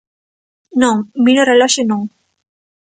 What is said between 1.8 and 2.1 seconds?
non.